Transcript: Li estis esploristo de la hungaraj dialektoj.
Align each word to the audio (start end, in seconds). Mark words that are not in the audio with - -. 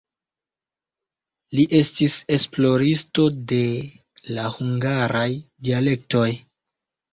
Li 1.59 1.65
estis 1.79 2.15
esploristo 2.37 3.27
de 3.53 3.61
la 4.39 4.49
hungaraj 4.57 5.29
dialektoj. 5.71 6.27